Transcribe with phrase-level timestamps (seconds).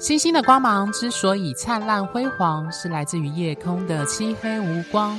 [0.00, 5.14] 星星的光芒之所以灿烂辉煌，是来自于夜空的漆黑无光。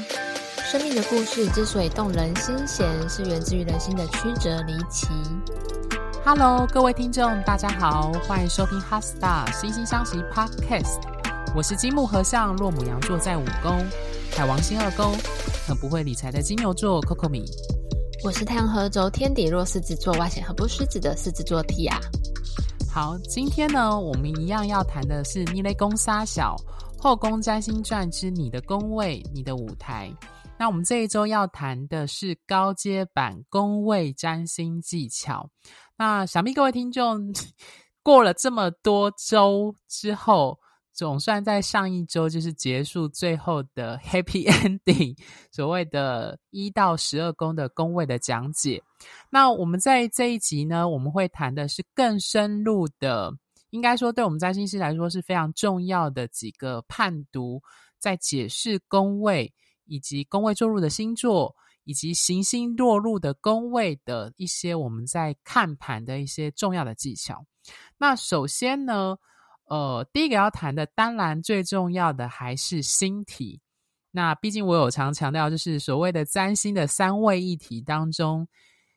[0.65, 5.07] 生命的故事之所以动人心弦，是源自于人心的曲折离奇。
[6.25, 10.99] Hello，各位听众，大家好，欢迎收听《Heart Star 心星相惜》Podcast。
[11.55, 13.85] 我是金木合相，落母羊座在五宫，
[14.35, 15.15] 海王星二宫，
[15.67, 17.45] 很不会理财的金牛座 Coco 米。
[18.23, 21.99] 我是太阳合轴天底落狮子座，外显合不狮子的狮子座 Tia。
[22.93, 26.57] 好，今天呢，我们一样要谈的是你咧讲三小
[26.99, 30.13] 后宫占星传之你的宫位，你的舞台。
[30.59, 35.49] 那我们这一周要谈的是高阶版宫位占星技巧。
[35.97, 37.33] 那想必各位听众
[38.03, 40.59] 过了这么多周之后。
[40.93, 45.17] 总算在上一周就是结束最后的 happy ending，
[45.51, 48.81] 所谓的一到十二宫的宫位的讲解。
[49.29, 53.33] 那我们在这一集呢，我们会谈的是更深入的，
[53.69, 57.61] 应该说对我们占星师来说是非常重要的几个判读，
[57.97, 59.51] 在解释宫位
[59.85, 67.43] 以及宫位坐入的星座，以及行星落入的宫位的一些我们在看盘的一些重要的技巧。
[67.97, 69.17] 那首先呢，
[69.65, 73.61] 呃，第一个要谈的，当然最重要的还是星体。
[74.11, 78.47] 那毕竟我有常强调，就是所谓的占星的三位一体当中，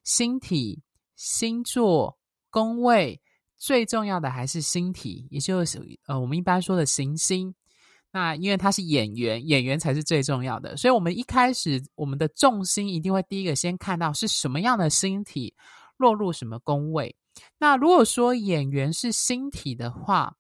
[0.03, 0.83] 星体、
[1.15, 2.19] 星座、
[2.51, 3.21] 宫位，
[3.57, 7.55] 最重要的还是星体，也就是呃我们一般说的行星。
[8.11, 15.55] 那因为它是演员，演员才是最重要的，所以我们一开始我们的重心一定会第一个先看到是什么样的星体
[15.97, 17.15] 落入什么宫位。
[17.59, 20.37] 那如果说演员是星体的话，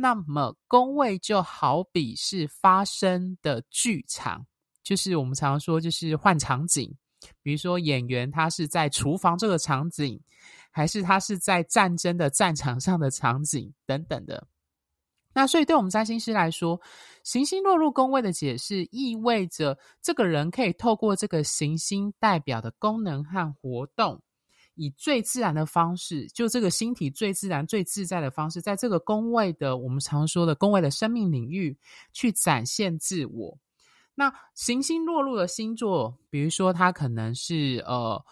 [0.00, 4.46] 那么宫位就好比是发生的剧场，
[4.84, 6.96] 就是我们常说，就是换场景。
[7.42, 10.22] 比如说演员他是在厨房这个场景，
[10.70, 14.46] 还是他是在战争的战场上的场景等等的。
[15.34, 16.80] 那所以对我们占星师来说，
[17.24, 24.22] 行星落入宫位的解释，意味着这个人可以透过这个行星代表的功能和活动。
[24.78, 31.76] 以最自然的方式，就这个星体最自然、最自在的方式，在这个宫位的我们常说的宫位的生命领域
[32.12, 33.58] 去展现自我。
[34.14, 38.24] 那行星落入的星座，比如说它可能是呃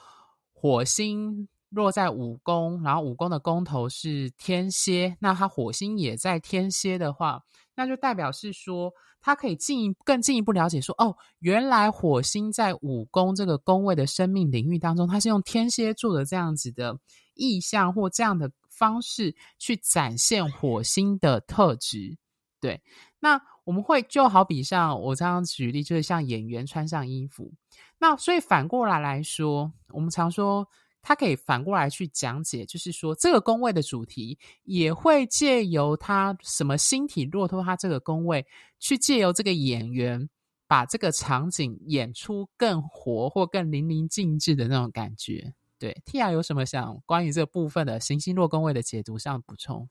[0.53, 7.43] 火星落在五宫，然后五宫的宫头是天蝎，那它火星也在天蝎的话，
[7.77, 8.93] 那就代表是说。
[9.19, 16.97] 他可以进一更进一步了解说，哦，原来火星在五宫这个宫位的生命领域当中，它是用天蝎座的这样子的
[17.35, 22.17] 意象或这样的方式去展现火星的特质。
[22.61, 22.81] 对，
[23.19, 27.53] 那我们会就好比像我这样举例，就是像演员穿上衣服，
[27.99, 30.69] 那所以反过来来说，我们常说。
[31.09, 38.45] 他可以反过来去讲解，就是说这个宫位的主题也会借由他什么星体落入他这个宫位，
[38.81, 40.29] 去借由这个演员
[40.67, 45.55] 把这个场景演出更活或更淋漓尽致的那种感觉。
[45.79, 49.89] 对，Tia 有什么想关于这个部分的行星落宫位的解读上补充？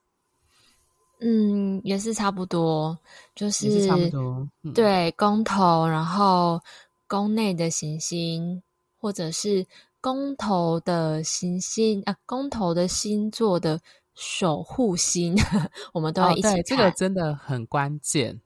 [1.22, 3.00] 嗯，也是差不多，
[3.34, 4.46] 就是，是差不多。
[4.64, 6.60] 嗯、对，宫头，然后
[7.08, 8.62] 宫内的行星，
[8.98, 9.66] 或者是。
[10.06, 13.82] 宫头的行星啊，公头的星座的
[14.14, 15.36] 守护星，
[15.94, 16.52] 我们都要一起看。
[16.52, 18.40] 哦，对，这个真的很关键。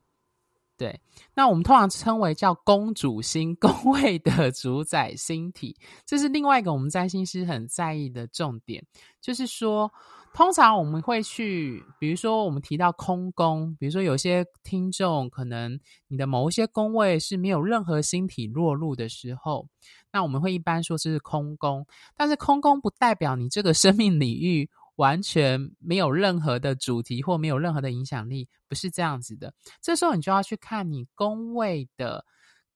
[0.77, 0.97] 对，
[1.33, 5.75] 那我们通常称为叫公主星， 宫位的主宰星体，
[6.05, 8.81] 这是另外一个我们占星师很在意的重点，
[9.19, 9.91] 就是说。
[10.39, 15.77] 通常我们会去，比如说我们提到空宫，比如说有些听众可能
[16.07, 19.67] 你的某一些宫位是没有任何星体落入的时候，
[20.13, 21.85] 那我们会一般说这是空宫。
[22.15, 29.53] 但是空宫不代表你这个生命领域完全没有任何的主题或没有任何的影响力，不是这样子的。
[29.81, 32.23] 这时候你就要去看你宫位的。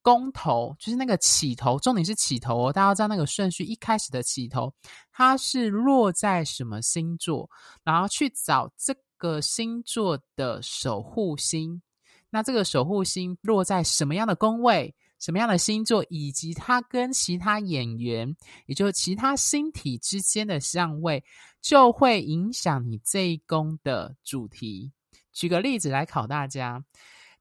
[0.04, 2.74] 公头就是那个起头，重点是起头哦。
[2.74, 4.72] 大家要知道那个顺序，一开始的起头，
[5.12, 7.50] 它是落在什么星座，
[7.84, 11.82] 然后去找这个星座的守护星。
[12.30, 18.36] 那这个守护星落在什么样的宫位，什么样的星座，以及它跟其他演员，
[18.66, 21.24] 也就是其他星体之间的相位，
[21.62, 24.92] 就会影响你这一宫的主题。
[25.32, 26.84] 举个例子来考大家。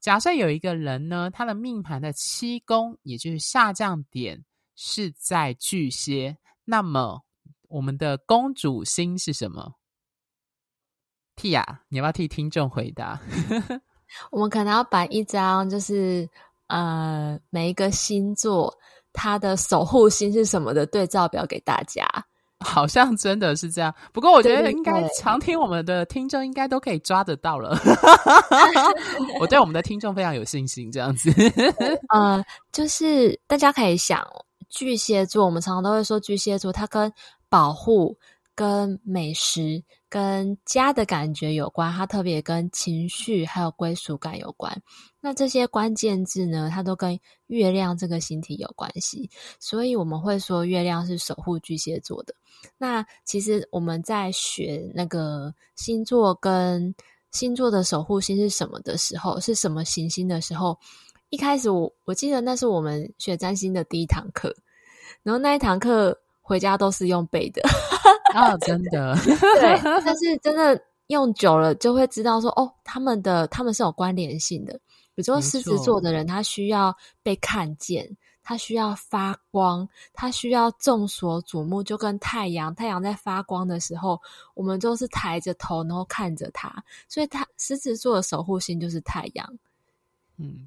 [0.02, 4.44] 假设有一个人呢，他的命盘的七宫，也就是下降点
[4.74, 7.22] 是在巨蟹，那么
[7.68, 9.76] 我们的公主星是什么
[11.36, 13.20] ？T 呀你要不要替听众回答？
[14.32, 16.28] 我们可能要摆一张，就是
[16.66, 18.76] 呃，每一个星座
[19.12, 22.04] 它的守护星是什么的对照表给大家。
[22.62, 23.94] 好像真的是这样。
[24.12, 27.76] 不过我觉得应该常听我们的听众应该都可以抓得到了。
[29.40, 31.30] 我对我们的听众非常有信心，这样子。
[32.14, 32.42] 呃，
[32.72, 34.26] 就是大家可以想，
[34.70, 37.12] 巨蟹座，我们常常都会说巨蟹座，它跟
[37.48, 38.16] 保护。
[38.54, 44.82] 跟美食、跟家的感觉有关，它特别跟情绪还有归属感有关。
[45.20, 52.34] 那这些关键字呢，它都跟月亮这个星体有关系，所以我们会说月亮是守护巨蟹座的。
[52.76, 56.94] 那其实我们在学那个星座跟
[57.30, 60.78] 星座的守护星是什么的时候，是什么行星的时候，
[61.30, 64.54] 一开始我我记得那是我们学占星的第一堂课，
[65.22, 67.62] 然后那一堂课回家都是用背的。
[68.34, 70.78] 啊、哦，真的， 对，但是真的
[71.08, 74.72] 用久了就会知道说，哦，他们的他们是有关联性的。
[75.14, 84.18] 比如说狮子座的人，他需要被看见，他需要发光，他需要众所瞩目，就跟太阳，太阳在发光的时候，
[84.54, 89.46] 我们就是抬着头然后看着它，所以他狮子座的守护星就是太阳。
[90.38, 90.66] 嗯，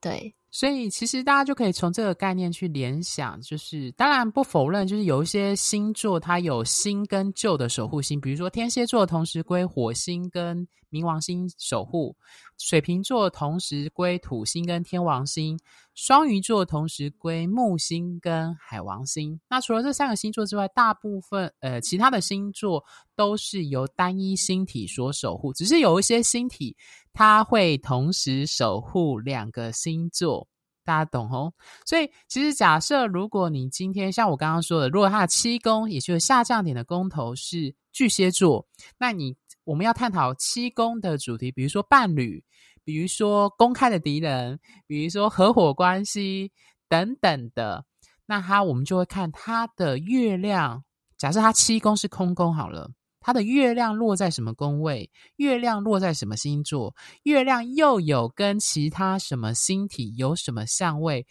[0.00, 0.32] 对。
[0.54, 12.14] 所以，其实大家就可以从这个概念去联想，就是当然不否认，就是有一些星座它有新跟旧的守护星，比如说天蝎座同时归火星跟冥王星守护，
[12.62, 15.58] 水瓶座同时归土星跟天王星，
[15.94, 19.38] 双鱼座同时归木星跟海王星。
[19.48, 22.82] 那除了这三个星座之外，大部分呃其他的星座
[23.16, 26.76] 都是由单一星体所守护，只是有一些星体。
[27.14, 30.48] 它会同时守护两个星座，
[30.82, 31.52] 大家懂哦？
[31.84, 38.66] 所以其实假设，如果你今天像我刚刚说的，如果它的七宫，也就是下降点的宫头是巨蟹座，
[38.96, 42.42] 那你我们要探讨七宫的主题，比如说伴侣，
[42.84, 46.50] 比如说公开的敌人，比如说合伙关系
[46.88, 47.84] 等等的，
[48.26, 50.84] 那它我们就会看它的月亮。
[51.16, 52.90] 假设它七宫是空宫好了。
[53.24, 55.08] 它的月亮落在什么宫位？
[55.36, 56.92] 月亮落在什么星座？
[57.22, 61.24] 月亮又有跟其他什么星体有什么相位？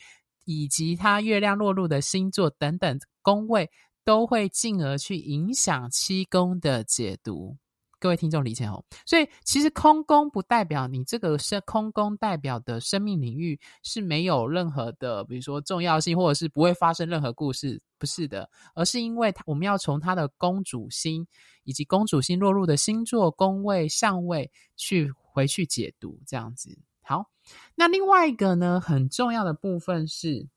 [0.45, 3.69] 以及它月亮落入的星座等等宫位，
[4.05, 7.57] 都会进而去影响七宫的解读。
[8.01, 21.27] 各位听众理解哦，所以其实空宫不代表你这个是空宫代表的生命领域是没有任何的，比如说重要性，或者是不会发生任何故事，不是的，而是因为我们要从它的宫主星
[21.63, 26.75] 以及宫主星落入的星座宫位相位去回去解读这样子。
[27.03, 27.29] 好，
[27.75, 30.49] 那另外一个呢，很重要的部分是，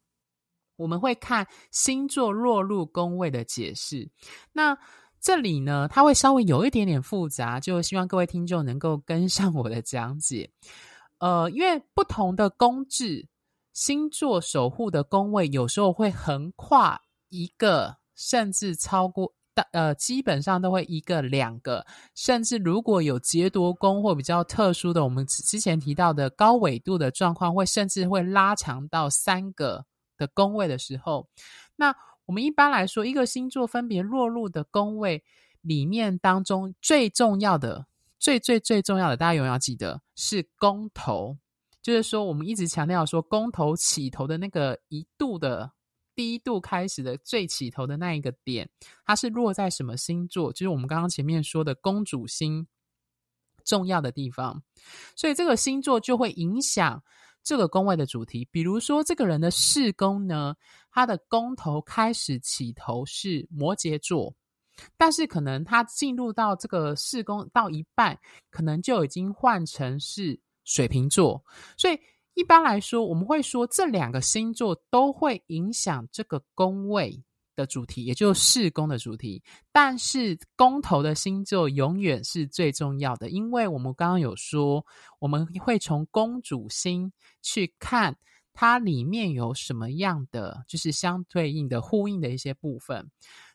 [0.76, 4.10] 我们会看星座落入宫位的解释。
[4.50, 4.78] 那
[5.24, 10.50] 这里呢，它会稍微有一点点复杂，就希望各位听众能够跟上我的讲解。
[11.18, 13.26] 呃，因为不同的宫制，
[13.72, 17.00] 星座守护的宫位有时候会横跨
[17.30, 19.32] 一个，甚至超过，
[19.72, 29.86] 呃，基本上都会一个、两个，甚至如果有劫夺宫或比较特殊的，我们之前提到的高纬度的状况，会甚至会拉长到三个
[30.18, 31.26] 的宫位的时候，
[31.76, 31.96] 那。
[32.26, 35.22] 我们一般来说，一个星座分别落入的宫位
[35.60, 37.86] 里面当中最重要的、
[38.18, 41.36] 最最最重要的，大家永远要记得是宫头。
[41.82, 45.70] 就是说，我们一直强调说，宫头起头的那个一度的
[46.14, 48.70] 第一度开始的最起头的那一个点，
[49.04, 50.50] 它是落在什么星座？
[50.52, 52.66] 就是我们刚刚前面说的公主星
[53.64, 54.62] 重要的地方。
[55.14, 57.02] 所以这个星座就会影响。
[57.44, 60.56] 这个宫位的主题，比如说这个人的四宫呢，
[60.90, 64.34] 他的宫头开始起头是摩羯座，
[64.96, 68.18] 但是可能他进入到这个四宫到一半，
[68.50, 71.44] 可能就已经换成是水瓶座。
[71.76, 72.00] 所以
[72.32, 77.22] 一般来说，我们会说这两个星座都会影响这个宫位
[77.54, 79.42] 的主题，也就是四宫的主题，
[79.72, 84.84] 但是宫头的星座永远是最重要的，因为我们刚刚有说，
[85.18, 88.16] 我们会从宫主星去看
[88.52, 93.10] 它里面有什么样的，就是相对应的呼应的一些部分，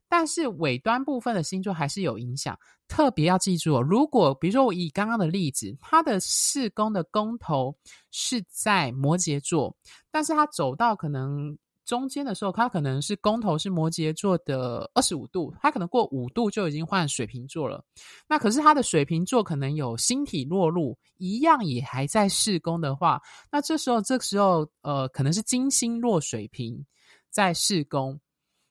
[0.08, 7.76] 但是尾端部分的星座还是有影响，特别要记住哦，如果比如说我以刚刚的例子，它的四宫的宫头
[8.12, 9.76] 是在摩羯座，
[10.12, 11.58] 但是它走到可能。
[11.90, 17.84] 中间的时候，他可能是工头是摩羯座的二十五度，他可能过五度就已经换水瓶座了。
[18.28, 23.20] 那可是他的水瓶座可能有星体落入，一样也还在试工的话，
[23.52, 26.86] 那这时候这时候呃，可能是金星落水瓶
[27.32, 28.20] 在试工，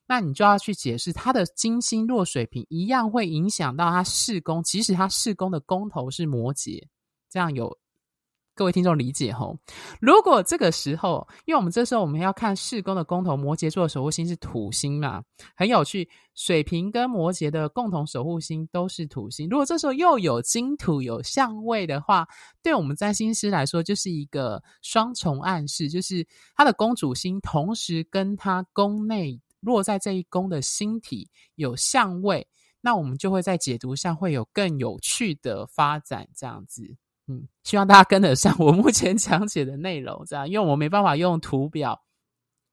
[0.07, 6.81] 那你就要去解释他的金星落水瓶一样会影响到他试工，即使他试工的工头是摩羯，
[7.29, 7.77] 这样有。
[8.59, 9.57] 各位听众理解吼。
[10.01, 15.23] 如果这个时候，因为我们这时候我们要看四宫的宫头，摩羯座的守护星是土星嘛，
[15.55, 16.09] 很有趣。
[16.35, 19.47] 水瓶跟摩羯的共同守护星都是土星。
[19.47, 22.27] 如果这时候又有金土有相位的话，
[22.61, 32.45] 对我们占星师来说就是一个双重暗示，就是他的宫主星同时跟他宫内落在这一宫的星体有相位。
[32.81, 36.97] 那我们就会在解读上会有更有趣的发展，这样子，
[37.29, 42.01] 嗯，希望大家跟得上我目前讲解的内容，这样，因为我没办法用图表，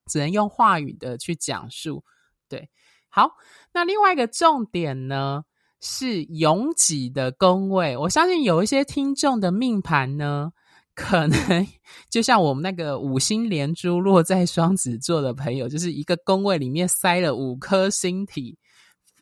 [0.06, 2.02] 只能用话语的去讲述。
[2.48, 2.70] 对，
[3.10, 3.30] 好，
[3.74, 5.44] 那另外一个重点呢
[5.82, 10.50] 是拥挤的宫位，我相信有一些听众的命盘呢，
[10.94, 11.68] 可能
[12.08, 18.58] 就像我们那个五星连珠落在双子座的朋友，就是一个宫位里面塞了五颗星体。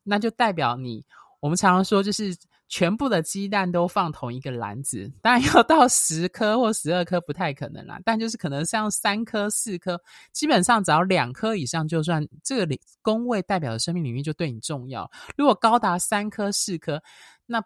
[0.05, 1.03] 那就代表你，
[1.41, 2.37] 我们常常说，就是
[2.69, 10.01] 全部的鸡蛋都放同一个篮子，当然要到十颗或十二颗不太可能啦，但就是可能像三颗、四颗，
[10.33, 15.09] 基本上只要两颗以上，就算这个宫位代表的生命领域就对你重要。
[15.37, 17.01] 如果高达三颗、四颗，
[17.47, 17.63] 那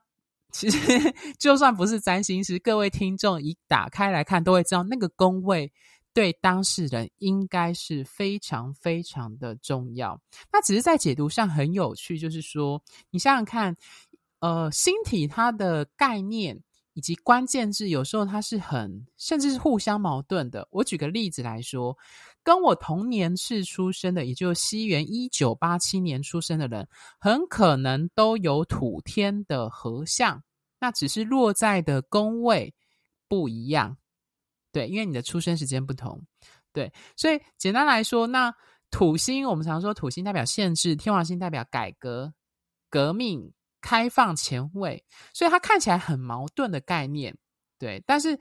[0.51, 0.79] 其实
[1.39, 5.73] 就算不是占星师，各位听众一打开来看，都会知道那个宫位。
[6.15, 10.21] 对当事人应该是非常非常的重要。
[10.51, 13.77] 那只是在解读上很有趣，就是说，你想想看，
[14.41, 16.63] 呃，星体它的概念
[16.95, 20.67] 以及关键字，有时候它是很甚至是互相矛盾的。
[20.71, 21.97] 我举个例子来说，
[22.43, 26.89] 跟我同年次出生的，也就是西元一九八七年出生的人，
[27.21, 30.43] 很可能都有土天的合相，
[30.81, 32.75] 那只是落在的宫位
[33.29, 33.97] 不一样。
[34.73, 36.23] 对，因为你的出生时间不同，
[36.73, 38.55] 对，所以简单来说，那
[38.91, 42.33] 土星我们常说土星代表限制，天王星代表改革、
[42.91, 47.37] 革命、开放、前卫，所以它看起来很矛盾的概念，
[47.79, 48.03] 对。
[48.07, 48.39] 但是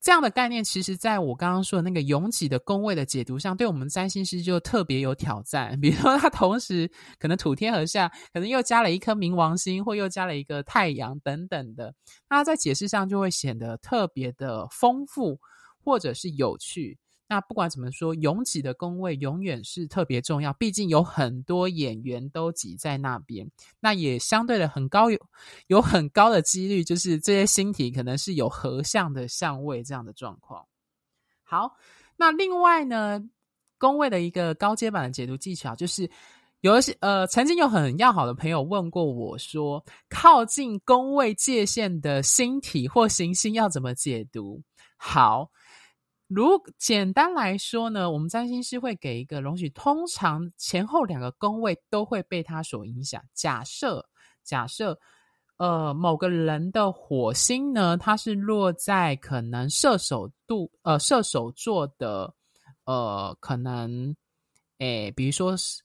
[0.00, 5.80] 这样的概念，其实在我刚刚说的那个拥挤的宫位的解读上，对我们占星师就特别有挑战。
[5.80, 11.94] 比如说，它同时可能土天合下，可能又加了一颗冥王星，或又加了一个太阳等等的，
[12.28, 15.38] 那在解释上就会显得特别的丰富。
[15.84, 16.96] 或者是有趣，
[17.32, 20.52] 那不管怎么说，拥挤的宫位永远是特别重要。
[20.52, 25.18] 毕竟有很多演员都挤在那边，那也相对的很高有
[25.68, 30.66] 有很高的几率，就是这些星体可能是有合相的相位这样的状况。
[31.42, 31.74] 好，
[32.18, 33.18] 那另外呢，
[33.78, 36.10] 宫位的一个高阶版的解读技巧，就是
[36.60, 44.60] 有一些呃，曾经有很要好的朋友问过我说，靠近宫位界限的星体或行星要怎么解读？
[44.98, 45.50] 好。
[46.34, 53.22] 如简单来说呢，我们占星师会给一个容许，通常前后两个宫位都会被它所影响。
[53.34, 54.06] 假设
[54.42, 54.98] 假设，
[55.58, 62.32] 呃，某个人的火星呢，它是落在可能射手度，呃，射手座的，
[62.84, 64.16] 呃，可能，
[64.78, 65.82] 诶，比如说是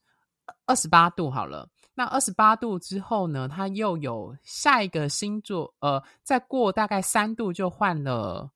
[0.65, 1.69] 二十八度好了。
[1.93, 8.49] 那二十八度之后呢，它又有下一个星座，呃，再过大概三度就换了。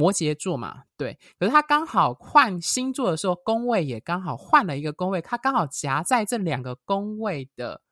[0.00, 7.82] 摩羯座嘛，对，可是他刚好换星座的时候，宫位也刚好换了一个宫位，他刚好夹在这两个宫位的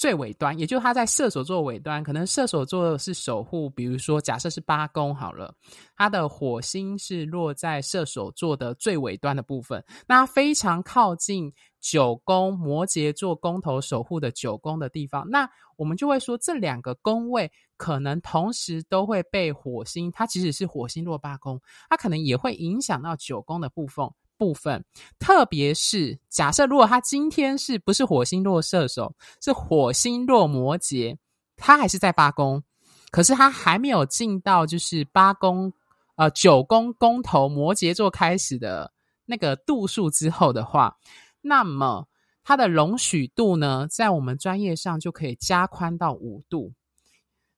[0.00, 5.54] 最尾端，也就是他在射手座尾端，可能射手座是守护，比如说假设是八宫好了，
[5.94, 11.52] 他的火星是落在射手座的最尾端的部分，那非常靠近
[11.82, 17.52] 九宫摩羯座宫头守护的九宫的地方，那我们就会说这两个宫位。
[17.76, 24.04] 可能同时都会被火星，它即使是火星落八宫，它可能也会影响到九宫的部分
[24.40, 24.82] 部分。
[25.18, 31.14] 特别是假设如果他今天是不是火星落射手，是火星落摩羯，
[31.58, 32.62] 他还是在八宫，
[33.10, 35.70] 可是他还没有进到就是八宫
[36.16, 38.90] 呃九宫宫头摩羯座开始的
[39.26, 40.96] 那个度数之后的话，
[41.42, 42.08] 那么
[42.42, 46.72] 它的容许度呢，在我们专业上就可以加宽到五度。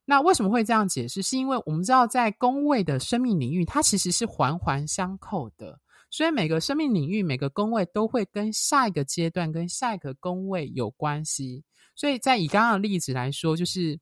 [0.05, 1.23] 那为什么会这样解释？
[1.23, 5.79] 是因为我们知道，在宫位的生命领域，它其实是环环相扣的，
[6.13, 11.65] 所以每个生命领域、每个宫位都会跟下一个阶段、跟下一个宫位有关系。
[11.97, 13.99] 所以在以刚刚的例子来说，就是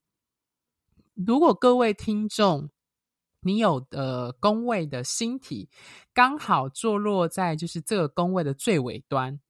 [1.14, 2.68] 如果各位听众
[3.40, 5.70] 你有的宫位的星体
[6.12, 9.40] 刚好坐落在就是这个宫位的最尾端，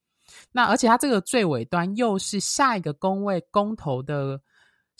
[0.52, 4.40] 那而且它这个最尾端又是下一个宫位宫头的。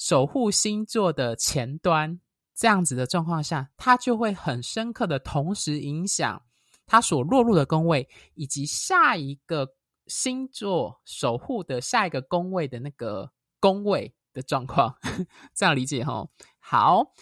[0.02, 2.18] 守护星座的前端，
[2.56, 6.42] 这样子的状况下，它就会很深刻的同时影响
[6.90, 9.68] 它所落入的宫位，以及下一个
[10.08, 13.30] 星座守护的下一个宫位的那个
[13.60, 14.92] 宫位的状况。
[15.54, 16.26] 这样理解哈？
[16.58, 17.12] 好，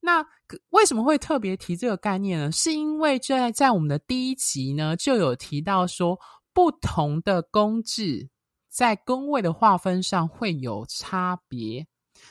[0.00, 0.22] 那
[0.68, 2.52] 为什么会特别提这个概念呢？
[2.52, 6.20] 是因为在在我们的第一集呢，就有提到说，
[6.52, 8.28] 不同的宫制
[8.68, 11.86] 在宫位的划分上会有差别，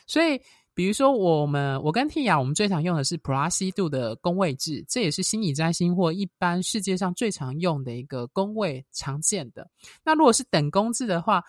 [0.08, 0.40] 所以。
[0.76, 9.70] 比如说，我们我跟蒂雅，我们最常用的是普拉西杜的宫位制，这也是心理占星或一般世界上最常用的一个宫位常见的。
[10.04, 11.44] 那如果是等宫制的话，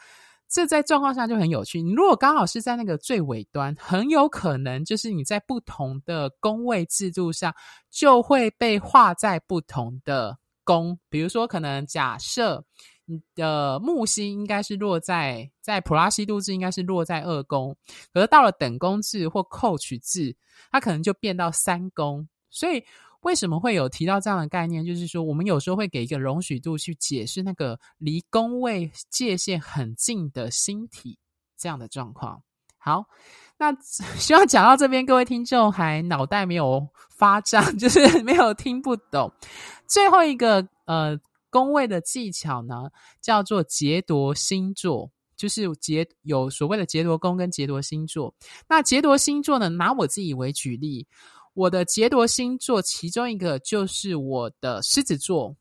[0.46, 1.80] 这在状况下就很有趣。
[1.80, 7.50] 你如果刚好是在那个最尾端，很有可能就是你在不同的宫位制度上
[7.90, 10.98] 就会被划在不同的宫。
[11.08, 12.62] 比如说，可能假设。
[13.06, 17.76] 你的木星应该是落在在普拉西度制，应该是落在二宫，
[18.14, 20.34] 可是到了等宫制或扣取制，
[20.70, 22.26] 它可能就变到三宫。
[22.50, 22.82] 所以
[23.20, 24.84] 为什么会有提到这样的概念？
[24.87, 31.18] 就是说，我们有时候会给一个容许度去解释那个离宫位界限很近的星体
[31.58, 32.42] 这样的状况。
[32.78, 33.04] 好，
[33.58, 33.75] 那
[34.16, 39.30] 希望讲到这边，各位听众还脑袋没有发胀， 就是没有听不懂。
[39.87, 41.20] 最后一个呃。
[41.54, 48.34] 宫位的技巧呢，叫做劫夺星座，就是劫有所谓的劫夺宫跟劫夺星座。
[48.68, 51.06] 那劫夺星座呢，拿我自己为举例，
[51.52, 55.54] 我的劫夺星座其中一个就是我的狮子座。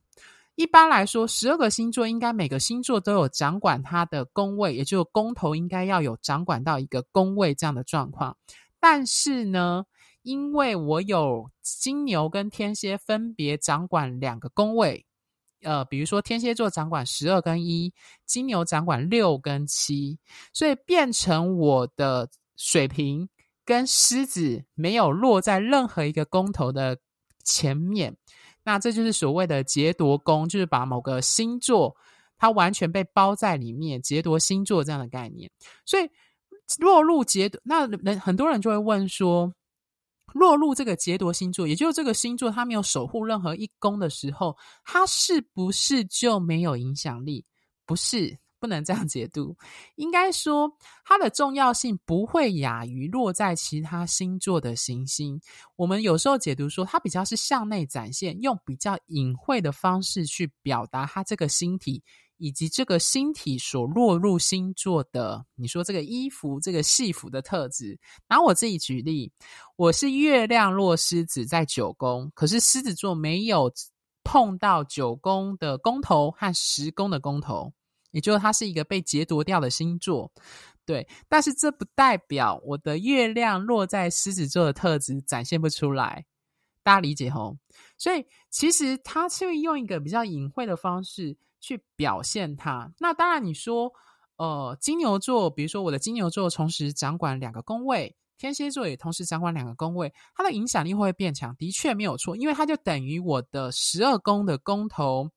[0.56, 8.36] 一般来说，十二个星座应该每个星座都有掌管它的宫位，也就是宫头应该要有掌管到一个宫位这样的状况。
[8.80, 9.86] 但是呢，
[10.24, 15.06] 因为我有金牛跟天蝎分别掌管两个宫位。
[15.64, 17.94] 呃，比如说天蝎座掌管十二跟一，
[18.26, 20.20] 金牛掌管六跟七，
[20.54, 23.28] 所以变成我的水瓶
[23.66, 26.98] 跟狮子没有落在任何一个宫头的
[27.44, 28.16] 前面，
[28.64, 31.96] 那这就是所谓的劫夺宫，就是把某个星座
[32.38, 35.50] 它完全被包在里面，劫夺星座这样的概念。
[35.86, 36.10] 所以
[36.80, 39.54] 落入劫夺，那人很多人就会问说。
[40.34, 47.46] 落入这个劫夺星座，也就是这个星座，它没有守护任何一宫的时候，它是不是就没有影响力？
[47.86, 49.56] 不是，不能这样解读。
[49.96, 50.72] 应该说，
[51.06, 55.40] 它的重要性不会亚于落在其他星座的行星。
[55.76, 62.02] 我们有时候解读说，它比较是向内展现，用比较隐晦的方式去表达它这个星体。
[62.38, 67.98] 以及这个星体所落入星座的，你说这个衣服、这个戏服的特质。
[68.28, 69.32] 拿我自己举例，
[69.76, 73.72] 我是月亮落狮子在九宫，可是狮子座没有
[74.24, 77.72] 碰到九宫的宫头和十宫的宫头，
[78.12, 80.32] 也就是它是一个被劫夺掉的星座。
[80.86, 86.26] 对，但是这不代表我的月亮落在狮子座的特质展现不出来，
[86.84, 87.58] 大家理解吼？
[87.98, 91.38] 所以其实它是用一个比较隐晦的方式。
[91.64, 92.92] 去表现它。
[93.00, 93.90] 那当然，你说，
[94.36, 101.56] 呃，金牛座，比如说我的金牛座同时掌管两个宫位，天蝎座也同时掌管两个宫位，它的影响力会变强？
[101.56, 105.30] 的确没有错，因为它就等于我的十二宫的宫头，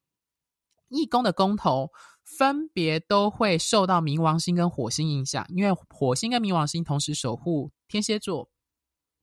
[0.88, 1.92] 一宫的宫头
[2.24, 8.50] 分别都会受到冥王星跟火星影响，因为火星跟冥王星同时守护天蝎座。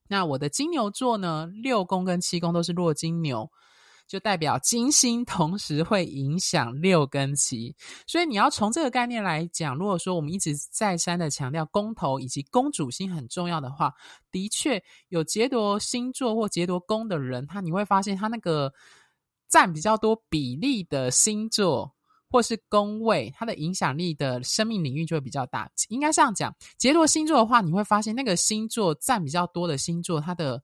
[0.07, 3.51] 那我的金牛座呢，六宫跟七宫都是弱金牛。
[4.05, 13.91] 就代表金星同时会影响六跟七，所以你要从这个概念来讲，如果说我们一直再三的强调公头以及公主星很重要的话，
[14.31, 18.71] 的确有劫夺星座或劫夺宫的人，他你会发现他那个
[19.49, 21.95] 占比较多比例的星座
[22.29, 25.71] 或是宫位，它的影响力的生命领域就会比较大。
[25.89, 30.61] 应该这样讲，劫夺星座的话，你会发现那个星座占比较多的星座，它的。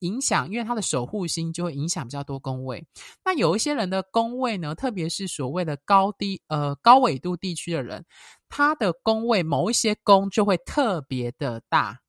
[0.00, 2.86] 影响，因为他的守护星就会影响比较多宫位。
[3.24, 8.04] 那有一些人的宫位呢，特别是所谓的高低呃高纬度地区的人，
[8.48, 12.00] 他的宫位某一些宫就会特别的大，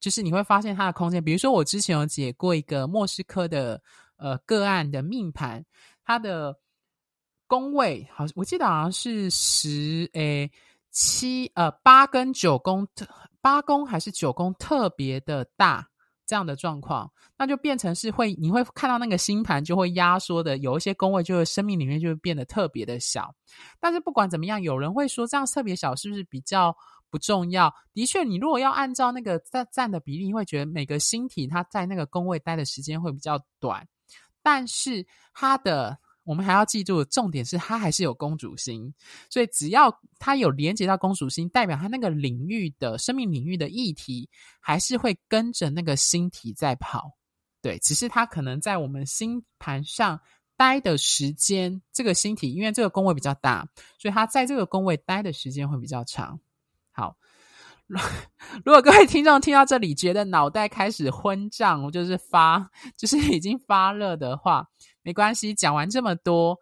[0.00, 1.22] 就是你会发现他的空间。
[1.22, 3.80] 比如说，我之前有解过一个莫斯科的
[4.16, 5.64] 呃个案的命盘，
[6.04, 6.58] 他的
[7.46, 10.50] 宫位好，我记得好像是十诶
[10.90, 13.06] 七呃八跟九宫特
[13.40, 15.88] 八宫还是九宫特别的大。
[16.32, 23.34] 这样的状况，那就变成是会，你会看到那个星盘就会压缩的，有一些宫位就会生命里面就会变得特别的小。
[23.78, 26.74] 但是不管怎么样，有人会说这样特别小是不是比较
[27.10, 27.70] 不重要？
[27.92, 33.86] 的确，你如果要按照那个占占的比例，会觉得每个星体它在那个宫位待的时间会比较短，
[34.42, 35.98] 但是它的。
[36.24, 38.92] 我们还要记住，重点是它还是有宫主星，
[39.28, 44.30] 所以只要它有连接到宫主星，代表它那个领域的生命领域的议题，
[44.60, 47.12] 还是会跟着那个星体在跑。
[47.60, 50.20] 对，只是它可能在我们星盘上
[50.56, 56.38] 待的时间，这个星体因为这个宫位比较大，所以它在这个宫位待的时间会比较长。
[56.92, 57.16] 好，
[58.64, 64.68] 如 果各位听众听到这里觉得脑袋开始昏胀，就是发， 就是已经发热的话，
[65.02, 65.54] 没关系。
[65.54, 66.56] 讲完这么多，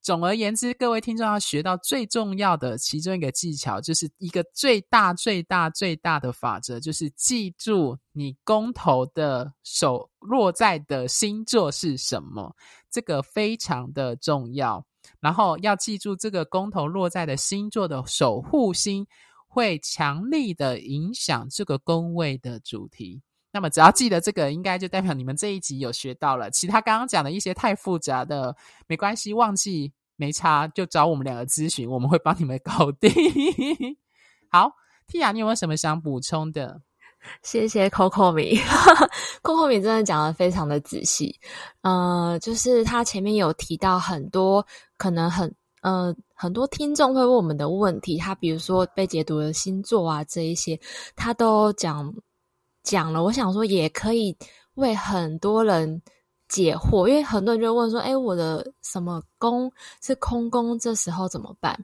[0.00, 12.54] 总而言之，各位听众要学到最重要的其中一个技巧，就是一个最大、最大、最大的法则，就是记住你宫头的手落在的星座是什么，
[12.90, 14.84] 这个非常的重要。
[15.18, 19.06] 然后要记住这个宫头落在的星座的守护星。
[19.52, 23.20] 会强力的影响这个宫位的主题。
[23.52, 26.50] 那么，只要记得这个，应该就代表你们这一集有学到了。
[26.50, 28.54] 其他刚刚讲的一些太复杂的，
[28.86, 33.10] 没关系，忘记没差，就找我们两个咨询，我们会帮你们搞定。
[34.50, 34.70] 好
[35.08, 36.80] ，Tia，你有没有什么想补充的？
[37.42, 38.58] 谢谢 Coco 米
[39.42, 41.38] ，Coco 米真的讲得非常的仔细。
[41.82, 45.54] 呃，就是他前面有提到很多可能很。
[45.82, 50.78] 呃，很多听众会问我们的问题，他比如说被解读的星座啊，这一些
[51.16, 52.14] 他都讲
[52.82, 53.22] 讲了。
[53.22, 54.36] 我想说，也可以
[54.74, 56.00] 为很多人
[56.48, 59.70] 解惑，因为很多人就问说：“诶，我的什么宫
[60.02, 61.78] 是空宫，这时候怎么办？”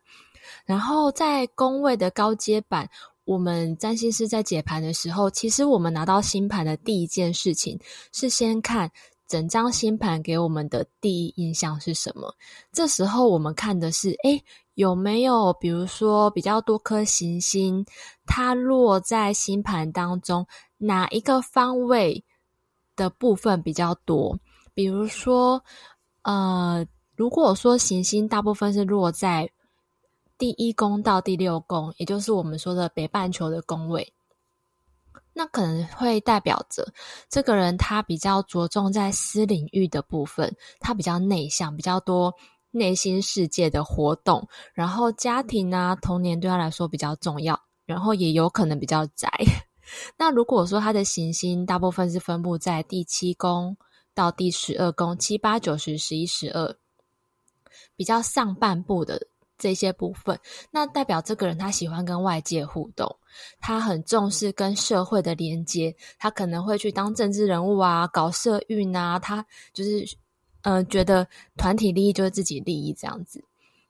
[0.64, 2.88] 然后在宫位的高阶版，
[3.24, 7.78] 我们占星师在解盘的时候，其实我们拿到星盘的第一件事情
[8.12, 8.90] 是先看。
[9.28, 12.32] 整张星盘给我们的第一印象是什么？
[12.72, 14.40] 这时候我们看的是，诶，
[14.74, 17.84] 有没有比如说比较多颗行星，
[18.24, 20.46] 它落在星盘当中
[20.78, 22.24] 哪一个方位
[22.94, 24.38] 的部分比较多？
[24.74, 25.62] 比如说，
[26.22, 26.86] 呃，
[27.16, 29.50] 如果说行星大部分是落在
[30.36, 34.12] 第一宫到第六宫，也就是我们说的北半球的宫位。
[35.32, 36.86] 那可能会代表着
[37.28, 42.34] 这个人他比较着重在私领域的部分，他比较内向，比较多
[42.70, 49.28] 内心世界的活动，然后家庭啊、童年对他来说比较重要，然后也有可能比较宅。
[50.16, 53.76] 那如果说他的行星大部分是分布在第七宫
[54.14, 56.76] 到第十二宫，七八九十十一十二，
[57.96, 59.26] 比较上半部的。
[59.58, 60.38] 这些部分，
[60.70, 63.16] 那代表这个人他喜欢跟外界互动，
[63.58, 70.06] 他很重视跟社会的连接，他可能会去当政治人物啊，搞社运啊，他就是，
[70.60, 73.42] 呃，觉得团体利益就是自己利益这样子。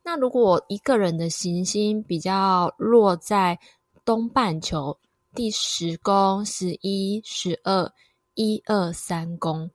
[0.05, 3.59] 那如果一个人的行星比较落在
[4.05, 4.97] 东半球
[5.37, 7.93] 第十宫、十一、十二、
[8.33, 9.71] 一二三宫，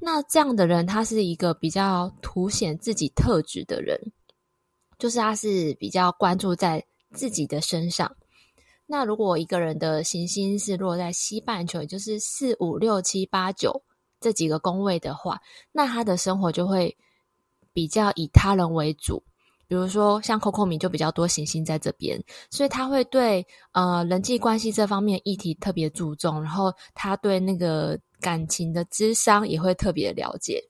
[0.00, 4.12] 那这样的人他是一个比较凸显自己特质的人。
[4.98, 8.16] 就是他是比较关注在自己的身上。
[8.86, 13.84] 那如果一个人的行星是落在西半球，也就是四五六七八九
[14.18, 16.96] 这几个宫位的话，那他的生活就会
[17.72, 19.22] 比较以他人为主。
[19.68, 30.62] 比如说像 Coco 米就比较多行星在这边，所以他会对呃人际关系这方面议题特别注重，然后他对那个感情的智商也会特别了解。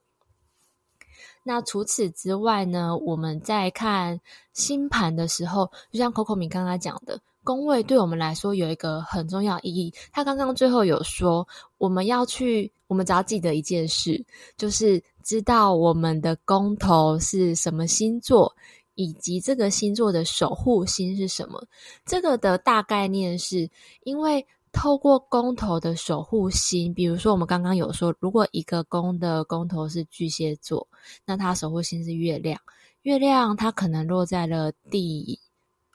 [1.42, 4.20] 那除此之外呢，我们在看
[4.52, 9.94] 星盘的时候，就像 Coco 米刚刚讲的，宫位对我们来说有一个很重要意义。
[10.10, 11.46] 他刚刚最后有说，
[11.78, 14.24] 我们要去，我们只要记得一件事，
[14.56, 18.52] 就是知道我们的宫头是什么星座，
[18.96, 21.64] 以及这个星座的守护星是什么。
[22.04, 23.70] 这个的大概念是
[24.02, 24.44] 因为。
[24.72, 30.86] 透过宫头的守护星，比如说我们刚刚有说，如果一个宫的宫头是巨蟹座，
[31.24, 32.60] 那它守护星是月亮。
[33.00, 35.40] 月亮它可能落在了第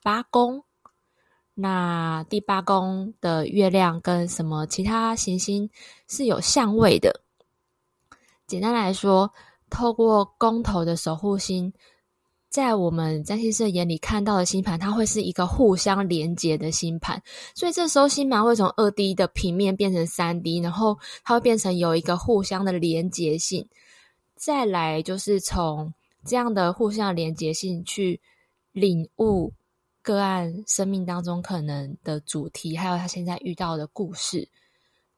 [0.01, 0.63] 八宫，
[1.53, 5.69] 那第八宫的月亮跟什么其他行星
[6.07, 7.21] 是有相位的。
[8.47, 9.31] 简单来说，
[9.69, 11.71] 透过宫头的守护星。
[12.51, 17.23] 在我们占星师眼里看到的星盘，它会是一个互相连接的星盘，
[17.55, 23.65] 所以这时候星盘会从二 D 的平面变成三 D，然后它会变成有一个互相的连接性。
[24.35, 25.93] 再来就是从
[26.25, 28.19] 这样的互相连接性去
[28.73, 29.53] 领悟
[30.01, 34.49] 个案生命当中可能的主题，还有他现在遇到的故事。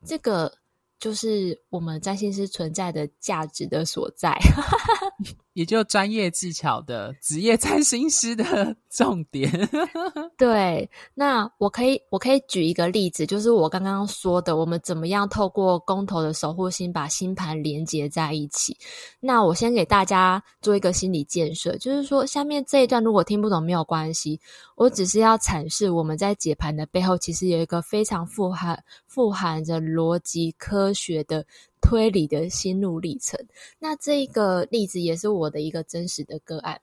[0.06, 0.54] 这个
[1.00, 4.38] 就是我们占星师存在的价值的所在。
[5.54, 9.52] 也就专业技巧的职业占星师的 重点。
[10.38, 18.78] 对，那我可以我可以举一个例子，就是我刚刚说的，我们怎么样透过公头的守护星把星盘连接在一起。
[19.20, 24.39] 那我先给大家做一个心理建设，就是说下面这一段如果听不懂没有关系，
[24.76, 31.46] 我只是要阐释我们在解盘的背后，其实有一个非常富含富含着逻辑科学的。
[31.84, 33.38] 推理的心路历程，
[33.78, 36.80] 那这个例子也是我的一个真实的个案。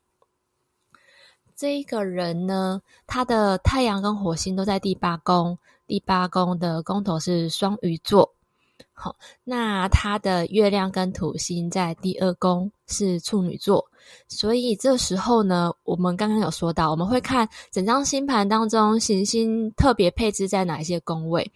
[1.57, 8.35] 这一个人呢，他的太阳跟火星都在第八宫，第八宫的宫头是双鱼座。
[8.93, 13.85] 好，那他的月亮跟土星在第二宫是处女座，
[14.29, 21.51] 所以这时候呢，我们刚刚有说到，我们会看整张星盘当中行星特别配置在哪一些宫位，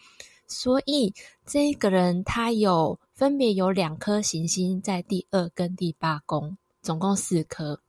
[0.46, 1.12] 所以
[1.46, 7.80] 这个人他有分别有两颗行星在第二跟第八宫，总共四颗。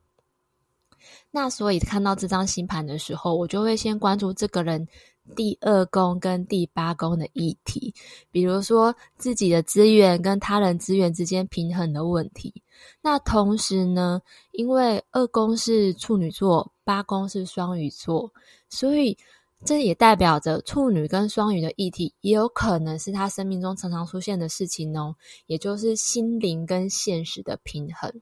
[1.31, 4.88] 那所以看到这张星盘的时候，我就会先关注这个人。
[5.35, 7.91] 第二宫跟第八宫的议题，
[8.29, 12.61] 比如说自己的资源跟他人资源之间平衡的问题。
[13.01, 18.31] 那同时呢，因为二宫是处女座，八宫是双鱼座，
[18.69, 19.17] 所以
[19.65, 25.15] 这也代表着处女跟双鱼的议题，也有可能是他生命中常常出现的事情哦。
[25.47, 28.21] 也就是心灵跟现实的平衡。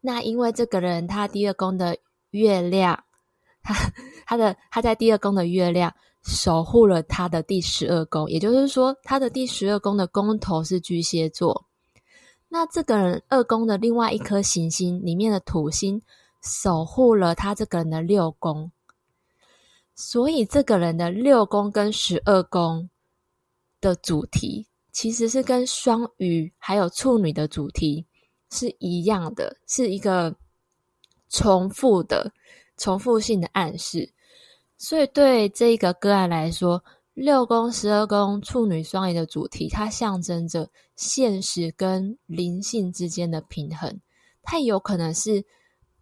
[0.00, 1.98] 那因为这个人他第二宫的
[2.30, 3.04] 月亮。
[3.66, 3.74] 他
[4.26, 11.64] 他的他在第二宫的月亮守护了他的第十二宫，也就是说，他的第十二宫的宫头是巨蟹座。
[12.50, 16.02] 那这个人二宫的另外一颗行星里面的土星
[16.42, 18.70] 守护了他这个人的六宫，
[19.94, 22.88] 所以这个人的六宫跟十二宫
[23.80, 28.06] 的主题其实是跟双鱼还有处女的主题
[28.50, 30.36] 是一样的，是一个
[31.28, 32.32] 重复的。
[32.76, 34.12] 重复性的暗示，
[34.76, 44.00] 所以对这一个个案来说，六宫、十二宫、处女、双鱼的主题，它象征着现实跟灵性之间的平衡。
[44.42, 45.44] 它有可能是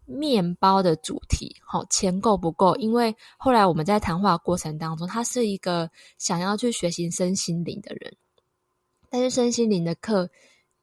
[0.05, 2.75] 面包的主题，好，钱够不够？
[2.77, 8.17] 因为后来我们在谈话过程当中，他是一个想要去学习身心灵的人，
[9.11, 10.31] 但是身心灵的课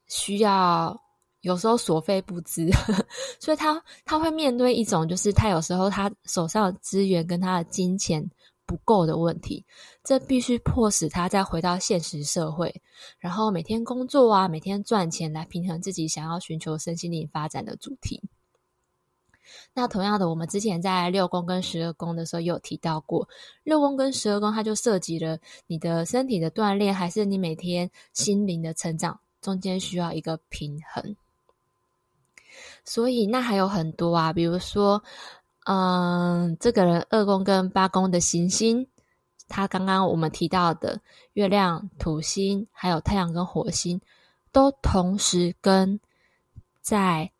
[0.07, 0.99] 需要。
[1.41, 2.69] 有时候所费不貲，
[3.39, 8.21] 所以他他会面对一种，就是他有时候他手上的资源跟他的金钱
[8.65, 9.65] 不够的问题，
[10.03, 12.81] 这必须迫使他再回到现实社会，
[13.19, 18.21] 然后每天工作啊，每天赚钱来平衡自己想要寻求身心灵发展的主题。
[19.73, 23.27] 那同样的，我们之前在六宫跟十二宫的时候有提到过，
[23.63, 31.15] 六宫跟十二宫它就涉及了你的身体的锻炼，还是你每天心灵的成长，中间需要一个平衡。
[32.83, 35.03] 所以那还有很多啊，比如说，
[35.65, 38.87] 嗯，这个人二宫跟八宫的行星，
[39.47, 40.99] 他刚刚我们提到的
[41.33, 44.01] 月亮、土星，还有太阳跟火星，
[44.51, 45.99] 都同时跟
[46.81, 47.31] 在，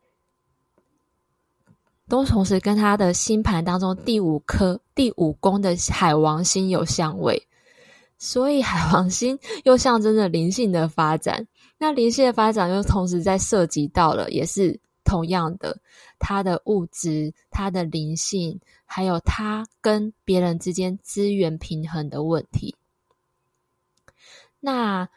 [2.10, 7.48] 都同时跟他的星盘当中第五颗第五宫的海王星有相位，
[8.18, 11.46] 所以海王星又象征着灵性的发展。
[11.78, 14.78] 那灵性的发展又同时在涉及到了，也是。
[15.02, 15.76] 同样的，
[16.20, 22.76] 他的物质、他的灵性，还有他跟别人之间资源平衡的问题。
[24.60, 25.08] 那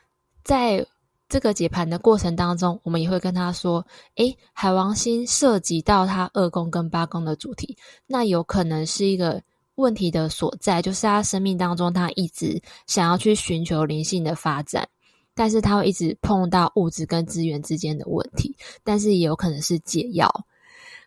[0.44, 0.88] 在
[1.34, 3.84] 这个解盘的过程当中，我们也会跟他说
[4.18, 9.42] ：“诶，海王星涉及到他二宫跟八宫的主题，那有可能是一个
[9.74, 14.88] 问题的所在，就是他生命当中他一直想要去寻求灵性的发展。”
[15.34, 20.32] 但是他会一直碰到物质跟资源之间的问题，但是也有可能是解药。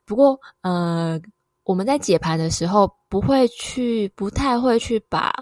[0.04, 1.20] 不过，呃，
[1.62, 5.32] 我们在解盘的时候，不会去，不太会去把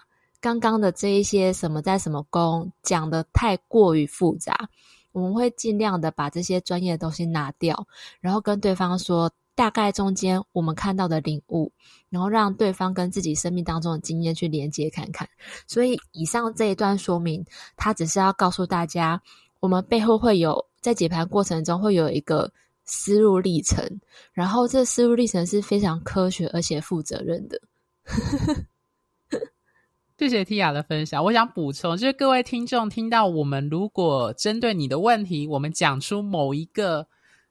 [0.44, 4.68] 刚刚的这一些什么在什么宫讲得太过于复杂。
[5.12, 7.86] 我们会尽量的把这些专业的东西拿掉，
[8.20, 9.32] 然后跟对方说。
[9.56, 11.70] 大概中间我们看到的领悟，
[12.10, 15.28] 然后让对方跟自己生命当中的经验去连接看看。
[15.68, 19.22] 所以以上这一段说明，它只是要告诉大家，
[19.60, 22.50] 我们背后会有在解盘过程中会有一个
[22.84, 23.88] 思路历程，
[24.32, 27.60] 然后这思路历程是非常科学而且负责任的。
[30.18, 31.24] 谢谢 Tia 的分享。
[31.24, 37.06] 我想补充，就是各位听众听到我们如果针对你的问题，我们讲出某一个。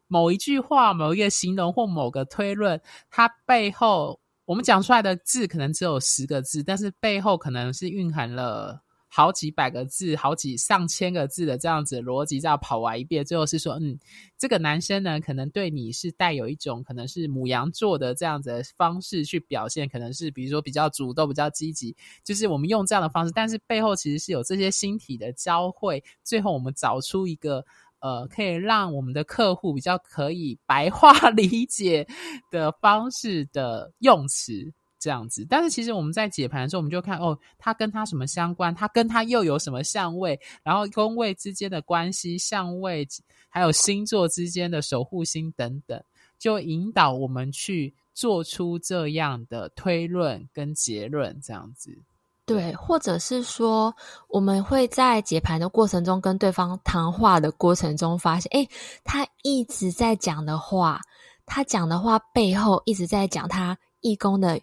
[0.08, 8.84] 某一句话、某一个形容或某个推论，它背后我们讲出来的字可能只有十个字，但是背后可能是蕴含了
[9.16, 13.96] 好几百个字、好几上千个字的这样子逻辑，这样跑完一遍，最后是说，嗯，
[14.40, 27.64] 这个男生呢，可能对你是带有一种可能是母羊座的这样子的方式去表现，可能是比如说比较主动、比较积极，就是我们用这样的方式，但是背后其实是有这些星体的交汇，最后我们找出一个。
[28.00, 32.06] 呃，可以让我们的客户比较可以白话 理解
[32.52, 43.06] 的方式的用词这样子，但是其实我们在解盘的时候，我们就看哦，它跟它什么相关，它跟它又有什么相位，然后宫位之间的关系、相位，
[43.50, 46.02] 还有星座之间的守护星等等，
[46.40, 52.00] 就引导我们去做出这样的推论跟结论，这样子。
[52.46, 53.96] 对，或者是说，
[54.28, 58.70] 我们会在解盘的过程中跟对方谈话的过程中发现，诶，
[59.04, 61.00] 他一直在讲的话，
[61.46, 64.60] 他讲的话背后一直在讲他义工的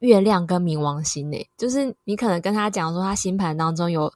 [0.00, 4.12] 月亮跟冥王星，呢，就是你可能跟他讲说，他星盘当中有。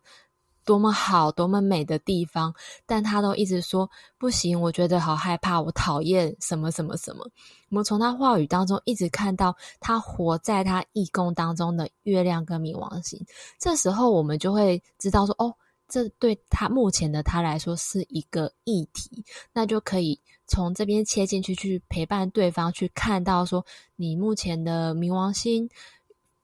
[0.66, 2.50] 多么好，多么美的地方，
[2.86, 7.22] 但他都一直说不行，我觉得好害怕，我讨厌什么什么什么。
[7.68, 13.22] 我们从他话语当中一直看到他活在他一宫当中的月亮跟冥王星，
[13.60, 15.54] 这时候我们就会知道说，哦，
[15.86, 23.64] 这对他目前的他来说是一个议题，那就可以从这边切进去，去陪伴对方，去看到说
[23.96, 25.68] 你目前的冥王星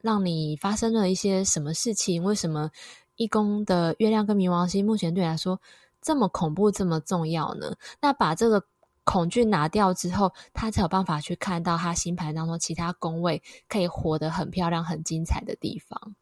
[0.00, 2.70] 让你发生了一些什么事情，为什么？
[3.16, 5.60] 一宫的月亮跟冥王星，目前对你来说
[6.00, 7.76] 这么恐怖，这么重要呢？
[8.00, 8.64] 那把这个
[9.04, 16.14] 恐惧拿掉之后，他才有办法去看到他星盘当中其他宫位可以活得很漂亮、很精彩的地方。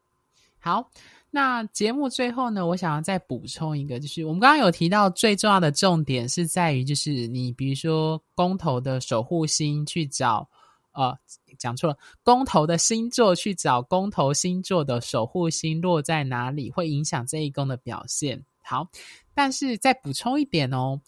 [0.59, 0.89] 好，
[1.31, 10.47] 那节目最后呢，我想要再补充一个，就是我们刚刚有提到最重要的重点是在于，就是你比如说公头的守护星去找。
[10.91, 11.17] 呃，
[11.57, 18.43] 讲错了，公头的星座去找公头星座的守护星落在哪里，会影响这一宫的表现。
[18.63, 18.85] 好，
[19.33, 20.99] 但是再补充一点哦，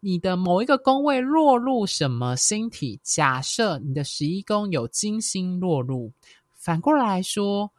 [0.00, 2.98] 你的某一个宫位落入什么星体？
[3.02, 6.10] 假设你的十一宫有金星落入，
[6.54, 7.70] 反过来说，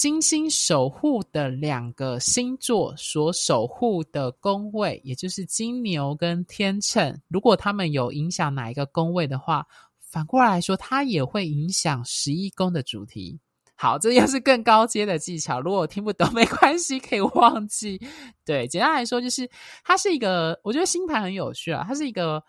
[0.00, 9.66] 金星守护的两个星座所守护的宫位，也就是金牛跟天秤，如果他们有影响哪一个宫位的话。
[10.00, 13.38] 反过来说，它也会影响十一宫的主题。
[13.74, 15.60] 好，这又是更高阶的技巧。
[15.60, 18.00] 如果我听不懂，没关系，可以忘记。
[18.42, 19.46] 对，简单来说，就是
[19.84, 21.84] 它是一个，我觉得星盘很有趣啊。
[21.86, 22.42] 它是一个，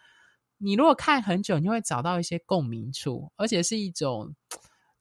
[0.58, 4.34] 你如果看很久，你会找到一些共鸣处，而且是一种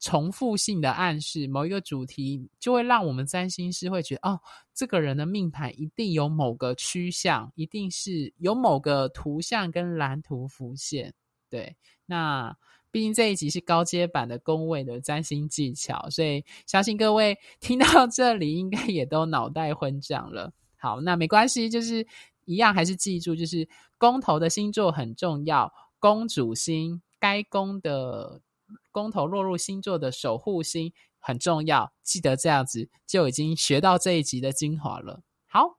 [0.00, 1.46] 重复性的暗示。
[1.46, 4.40] 某一个主题就会让我们占星师会觉得，哦，
[4.74, 11.14] 这个人的命盘一定有某个趋向，一定是有某个图像跟蓝图浮现。
[11.48, 11.76] 对。
[12.06, 12.56] 那
[12.90, 20.52] 毕竟这一集是高阶版的宫位的占星技巧，所以相信各位 听到这里应该也都脑袋昏胀了。
[20.76, 22.04] 好，那没关系，就是
[22.46, 28.40] 一样，还是记住，就是宫头的星座很重要，宫主星该宫的
[28.90, 35.20] 公头落入星座的守护星很重要，记得这样子就已经学到这一集的精华了。
[35.46, 35.76] 好。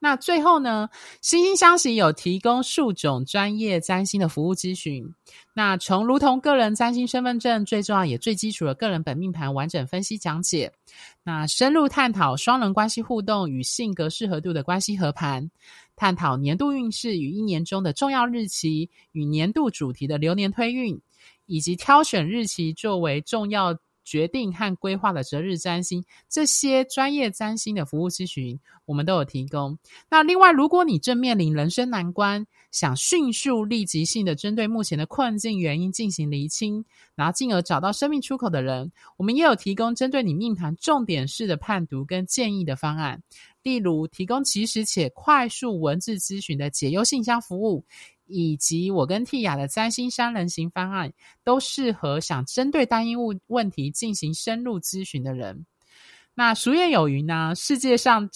[0.00, 0.88] 那最后呢，
[1.20, 5.12] 惺惺相惜有提供数种专业占星的服务咨询。
[5.54, 10.72] 那从如同个人占星身份证最重要也最基础的个人本命盘完整分析讲解，
[11.24, 15.50] 那深入探讨双人关系互动与性格适合度的关系合盘，
[15.96, 21.00] 探讨年度运势与一年中的重要日期与年度主题的流年推运，
[21.48, 29.78] 以及挑选日期作为重要决定和规划的择日占星，这些专业占星的服务咨询，我们都有提供。
[30.08, 36.84] 那另外，如果你正面临人生难关，想迅速立即性的针对目前的困境原因进行厘清，
[37.14, 43.22] 然后进而找到生命出口的人，我们也有提供针对你命盘重点式的判读跟建议的方案。
[43.62, 47.84] 例如，提供及时且快速文字咨询的解忧信箱服务。
[48.28, 51.12] 以及我跟蒂雅的占星三人行方案，
[51.42, 55.66] 都适合想针对单一问问题进行深入咨询的人。
[56.34, 58.30] 那俗谚有云呢，世界上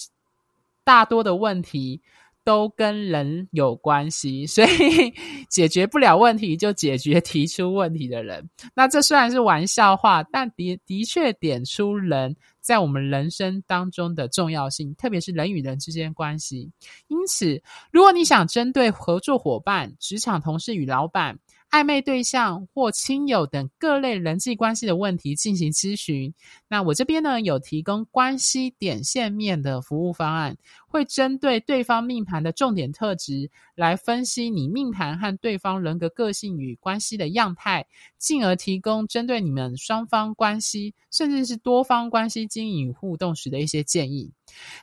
[0.83, 2.01] 大多的问题
[2.43, 5.13] 都跟人有关系，所以
[5.49, 8.49] 解决不了问题就解决提出问题的人。
[8.75, 12.35] 那这虽然是玩笑话，但的的确点出人。
[12.63, 16.71] 在我们人生当中的重要性，特别是人与人之间关系。
[17.09, 21.37] 因此，如果你想针对合作伙伴、职场同事与老板，
[21.73, 26.31] 暧昧对象或亲友等各类人际关系的问题进行咨询，
[26.67, 30.55] 那我这边呢有提供关系点线面的服务方案，
[30.87, 37.83] 会针对对方命盘的重点特质来分析你命盘和对方人格个性与关系的样态，
[38.19, 44.31] 进而提供针对你们双方关系甚至是多方关系经营互动时的一些建议。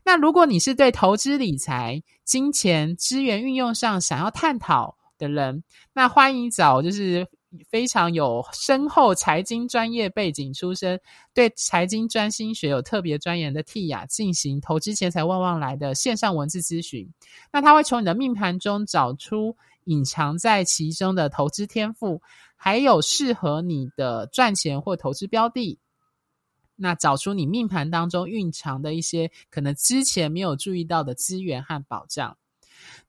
[0.05, 5.63] 那如果你是对投资理财、金钱资源运用上想要探讨，的人，
[5.93, 7.29] 那欢迎找就是
[7.69, 11.01] 非常有深厚财经专业背景出身，
[11.35, 17.13] 对财经专心学有特别专研的蒂雅进行投资钱财旺旺来的线上文字咨询。
[17.53, 22.23] 那他会从你的命盘中找出隐藏在其中的投资天赋，
[22.57, 25.79] 还有适合你的赚钱或投资标的。
[26.77, 32.39] 那找出你命盘当中蕴藏的一些可能之前没有注意到的资源和保障。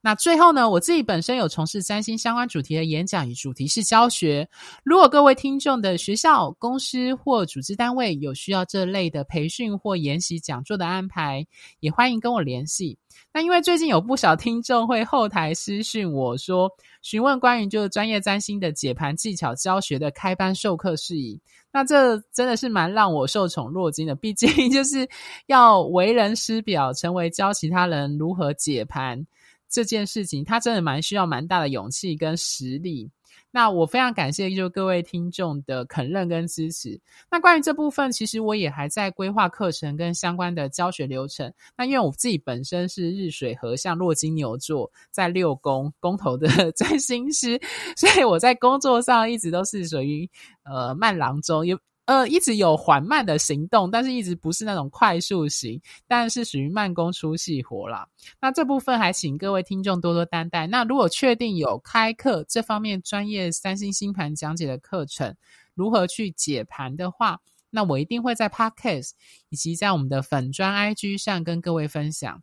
[0.01, 4.47] 那最后呢，我自己本身有从事占星相关主题的演讲与主题式教学。
[4.83, 11.45] 如果各位听众的学校、公司或组织单位有需要这类的培训或研习讲座的安排，
[11.81, 12.97] 也欢迎跟我联系。
[13.33, 16.69] 那因为最近有不少听众会后台私讯我说，
[17.01, 21.39] 询问关于就是专业占星的解盘技巧教学的开班授课事宜。
[21.71, 25.07] 那这真的是蛮让我受宠若惊的，毕竟 就是
[25.45, 29.25] 要为人师表，成为教其他人如何解盘。
[29.71, 33.09] 这件事情，它真的蛮需要蛮大的勇气跟实力。
[33.53, 36.97] 那我非常感谢就各位听众的肯认跟支持。
[37.29, 41.51] 那关于这部分，其实我也还在规划课程跟相关的教学流程。
[41.75, 47.59] 那因为我自己本身是日水合相落金牛座，在六宫宫头的 占星师，
[47.97, 50.29] 所以我在工作上一直都是属于
[50.63, 51.67] 呃慢郎中。
[51.67, 58.07] 也呃，一直有缓慢的行动，但是一直不是那种快速型，但是属于慢工出细活啦。
[58.41, 60.67] 那这部分还请各位听众多多担待。
[60.67, 65.35] 那如果确定有开课这方面专业三星星盘讲解的课程，
[65.73, 67.39] 如何去解盘的话，
[67.71, 69.11] 那我一定会在 Podcast
[69.49, 72.41] 以及在我们的粉专 IG 上跟各位分享。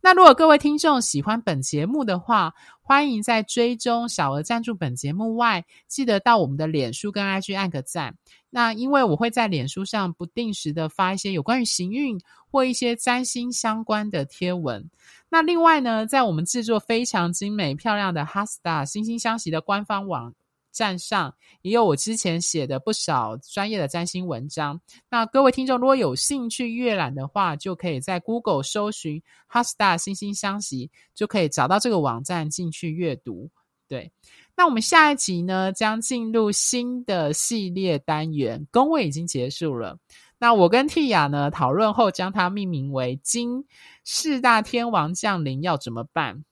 [0.00, 8.16] 那如果各位听众喜欢本节目的话，欢迎在追踪小额赞助本节目外，记得到我们的脸书跟 IG 按个赞。
[8.50, 12.20] 那因为我会在脸书上不定时的发一些有关于行运
[12.50, 14.90] 或一些占星相关的贴文。
[15.30, 20.34] 那另外呢，在我们制作非常精美漂亮的 HeartStar 心星相惜的官方网
[20.72, 24.80] 站上也有我之前写的不少专业的占星文章。
[25.10, 33.50] 那各位听众如果有兴趣阅览的话，就可以在 Google 搜寻 h a s t a 星星相惜，就可以找到这个网站进去阅读。
[33.88, 34.10] 对，
[34.56, 39.98] 那我们下一集呢，将进入新的系列单元，宫位已经结束了。
[40.38, 43.66] 那我跟蒂雅呢讨论后，将它命名为“金
[44.02, 46.44] 四大天王降临要怎么办”。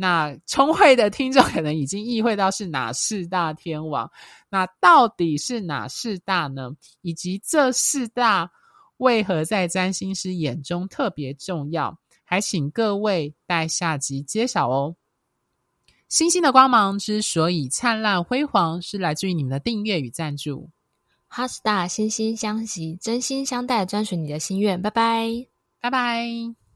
[0.00, 4.08] 那聪慧的听众可能已经意会到是哪四大天王，
[4.48, 6.70] 那到底是哪四大呢？
[7.02, 8.48] 以及这四大
[8.98, 11.98] 为何在占星师眼中特别重要？
[12.22, 14.94] 还请各位待下集揭晓哦。
[16.08, 20.70] 星星的光芒之所以灿烂辉煌，是来自于你们的订阅与赞助。
[21.28, 24.80] HeartStar 心星相惜，真心相待，专属你的心愿。
[24.80, 25.46] 拜拜，
[25.80, 26.67] 拜拜。